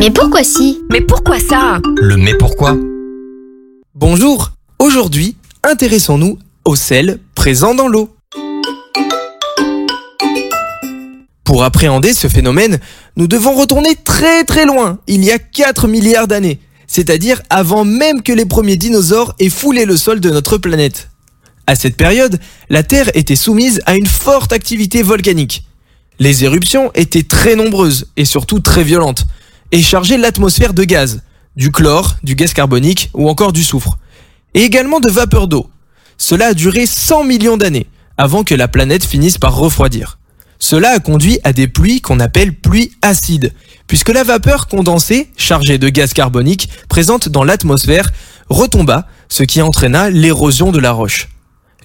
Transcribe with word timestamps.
Mais 0.00 0.10
pourquoi 0.10 0.42
si? 0.42 0.80
Mais 0.90 1.02
pourquoi 1.02 1.38
ça? 1.38 1.78
Le 1.98 2.16
mais 2.16 2.32
pourquoi? 2.32 2.74
Bonjour, 3.94 4.52
aujourd'hui, 4.78 5.36
intéressons-nous 5.62 6.38
au 6.64 6.74
sel 6.74 7.18
présent 7.34 7.74
dans 7.74 7.86
l'eau. 7.86 8.08
Pour 11.44 11.64
appréhender 11.64 12.14
ce 12.14 12.28
phénomène, 12.28 12.80
nous 13.16 13.26
devons 13.26 13.54
retourner 13.54 13.94
très 13.94 14.44
très 14.44 14.64
loin, 14.64 15.00
il 15.06 15.22
y 15.22 15.32
a 15.32 15.38
4 15.38 15.86
milliards 15.86 16.28
d'années, 16.28 16.60
c'est-à-dire 16.86 17.42
avant 17.50 17.84
même 17.84 18.22
que 18.22 18.32
les 18.32 18.46
premiers 18.46 18.76
dinosaures 18.76 19.34
aient 19.38 19.50
foulé 19.50 19.84
le 19.84 19.98
sol 19.98 20.18
de 20.20 20.30
notre 20.30 20.56
planète. 20.56 21.10
À 21.66 21.74
cette 21.74 21.98
période, 21.98 22.40
la 22.70 22.82
Terre 22.82 23.10
était 23.12 23.36
soumise 23.36 23.82
à 23.84 23.96
une 23.96 24.06
forte 24.06 24.54
activité 24.54 25.02
volcanique. 25.02 25.66
Les 26.18 26.42
éruptions 26.44 26.90
étaient 26.94 27.22
très 27.22 27.54
nombreuses 27.54 28.06
et 28.16 28.24
surtout 28.24 28.60
très 28.60 28.82
violentes, 28.82 29.26
et 29.72 29.82
chargeaient 29.82 30.18
l'atmosphère 30.18 30.74
de 30.74 30.84
gaz, 30.84 31.22
du 31.56 31.70
chlore, 31.70 32.16
du 32.22 32.34
gaz 32.34 32.52
carbonique 32.52 33.10
ou 33.14 33.28
encore 33.28 33.52
du 33.52 33.64
soufre, 33.64 33.98
et 34.54 34.62
également 34.62 35.00
de 35.00 35.10
vapeur 35.10 35.48
d'eau. 35.48 35.70
Cela 36.18 36.48
a 36.48 36.54
duré 36.54 36.86
100 36.86 37.24
millions 37.24 37.56
d'années, 37.56 37.86
avant 38.16 38.44
que 38.44 38.54
la 38.54 38.68
planète 38.68 39.04
finisse 39.04 39.38
par 39.38 39.56
refroidir. 39.56 40.18
Cela 40.58 40.90
a 40.90 40.98
conduit 40.98 41.38
à 41.42 41.54
des 41.54 41.68
pluies 41.68 42.02
qu'on 42.02 42.20
appelle 42.20 42.54
pluies 42.54 42.92
acides, 43.00 43.54
puisque 43.86 44.10
la 44.10 44.24
vapeur 44.24 44.68
condensée, 44.68 45.30
chargée 45.36 45.78
de 45.78 45.88
gaz 45.88 46.12
carbonique, 46.12 46.68
présente 46.88 47.28
dans 47.30 47.44
l'atmosphère, 47.44 48.12
retomba, 48.50 49.06
ce 49.28 49.42
qui 49.42 49.62
entraîna 49.62 50.10
l'érosion 50.10 50.70
de 50.70 50.78
la 50.78 50.92
roche. 50.92 51.28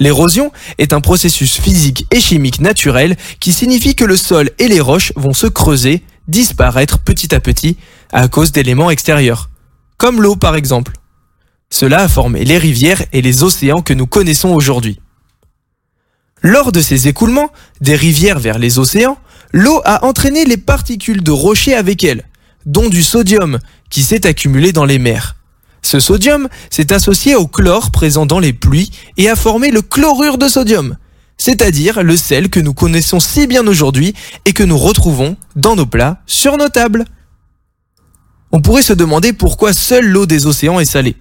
L'érosion 0.00 0.50
est 0.78 0.92
un 0.92 1.00
processus 1.00 1.60
physique 1.60 2.06
et 2.10 2.20
chimique 2.20 2.60
naturel 2.60 3.16
qui 3.38 3.52
signifie 3.52 3.94
que 3.94 4.04
le 4.04 4.16
sol 4.16 4.50
et 4.58 4.66
les 4.66 4.80
roches 4.80 5.12
vont 5.14 5.34
se 5.34 5.46
creuser, 5.46 6.02
disparaître 6.28 6.98
petit 6.98 7.34
à 7.34 7.40
petit 7.40 7.76
à 8.12 8.28
cause 8.28 8.52
d'éléments 8.52 8.90
extérieurs, 8.90 9.50
comme 9.98 10.22
l'eau 10.22 10.36
par 10.36 10.56
exemple. 10.56 10.92
Cela 11.70 12.02
a 12.02 12.08
formé 12.08 12.44
les 12.44 12.58
rivières 12.58 13.02
et 13.12 13.22
les 13.22 13.42
océans 13.42 13.82
que 13.82 13.94
nous 13.94 14.06
connaissons 14.06 14.50
aujourd'hui. 14.50 15.00
Lors 16.42 16.72
de 16.72 16.80
ces 16.80 17.08
écoulements, 17.08 17.50
des 17.80 17.96
rivières 17.96 18.38
vers 18.38 18.58
les 18.58 18.78
océans, 18.78 19.18
l'eau 19.52 19.80
a 19.84 20.04
entraîné 20.04 20.44
les 20.44 20.56
particules 20.58 21.22
de 21.22 21.30
rochers 21.30 21.74
avec 21.74 22.04
elle, 22.04 22.24
dont 22.66 22.88
du 22.88 23.02
sodium, 23.02 23.58
qui 23.90 24.02
s'est 24.02 24.26
accumulé 24.26 24.72
dans 24.72 24.84
les 24.84 24.98
mers. 24.98 25.36
Ce 25.82 26.00
sodium 26.00 26.48
s'est 26.70 26.92
associé 26.92 27.34
au 27.34 27.46
chlore 27.46 27.90
présent 27.90 28.26
dans 28.26 28.38
les 28.40 28.52
pluies 28.52 28.90
et 29.16 29.28
a 29.28 29.36
formé 29.36 29.70
le 29.70 29.82
chlorure 29.82 30.38
de 30.38 30.48
sodium, 30.48 30.96
c'est-à-dire 31.38 32.02
le 32.02 32.16
sel 32.16 32.48
que 32.48 32.60
nous 32.60 32.74
connaissons 32.74 33.20
si 33.20 33.46
bien 33.46 33.66
aujourd'hui 33.66 34.14
et 34.44 34.52
que 34.52 34.62
nous 34.62 34.78
retrouvons 34.78 35.36
dans 35.56 35.76
nos 35.76 35.86
plats 35.86 36.22
sur 36.26 36.56
nos 36.56 36.68
tables. 36.68 37.04
On 38.52 38.60
pourrait 38.60 38.82
se 38.82 38.92
demander 38.92 39.32
pourquoi 39.32 39.72
seule 39.72 40.06
l'eau 40.06 40.26
des 40.26 40.46
océans 40.46 40.80
est 40.80 40.84
salée. 40.84 41.16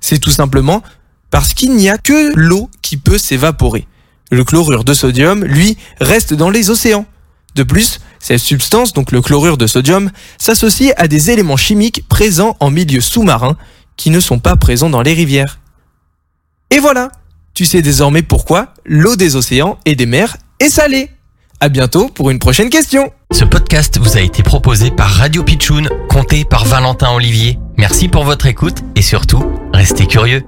C'est 0.00 0.18
tout 0.18 0.30
simplement 0.30 0.82
parce 1.30 1.54
qu'il 1.54 1.74
n'y 1.74 1.88
a 1.88 1.98
que 1.98 2.32
l'eau 2.36 2.70
qui 2.82 2.96
peut 2.96 3.18
s'évaporer. 3.18 3.86
Le 4.30 4.44
chlorure 4.44 4.84
de 4.84 4.92
sodium, 4.92 5.44
lui, 5.44 5.76
reste 6.00 6.34
dans 6.34 6.50
les 6.50 6.70
océans. 6.70 7.06
De 7.54 7.62
plus, 7.62 8.00
cette 8.18 8.40
substance, 8.40 8.92
donc 8.92 9.12
le 9.12 9.22
chlorure 9.22 9.56
de 9.56 9.66
sodium, 9.66 10.10
s'associe 10.36 10.92
à 10.96 11.08
des 11.08 11.30
éléments 11.30 11.56
chimiques 11.56 12.06
présents 12.08 12.56
en 12.60 12.70
milieu 12.70 13.00
sous-marin 13.00 13.56
qui 13.96 14.10
ne 14.10 14.20
sont 14.20 14.38
pas 14.38 14.56
présents 14.56 14.90
dans 14.90 15.02
les 15.02 15.14
rivières. 15.14 15.60
Et 16.70 16.78
voilà, 16.78 17.10
tu 17.56 17.64
sais 17.64 17.80
désormais 17.80 18.22
pourquoi 18.22 18.74
l'eau 18.84 19.16
des 19.16 19.34
océans 19.34 19.78
et 19.86 19.96
des 19.96 20.04
mers 20.04 20.36
est 20.60 20.68
salée. 20.68 21.08
À 21.58 21.70
bientôt 21.70 22.08
pour 22.08 22.28
une 22.28 22.38
prochaine 22.38 22.68
question. 22.68 23.10
Ce 23.32 23.44
podcast 23.44 23.98
vous 23.98 24.18
a 24.18 24.20
été 24.20 24.42
proposé 24.42 24.90
par 24.90 25.08
Radio 25.08 25.42
Pitchoun, 25.42 25.88
compté 26.10 26.44
par 26.44 26.66
Valentin 26.66 27.12
Olivier. 27.14 27.58
Merci 27.78 28.08
pour 28.08 28.24
votre 28.24 28.44
écoute 28.44 28.84
et 28.94 29.02
surtout, 29.02 29.42
restez 29.72 30.06
curieux. 30.06 30.44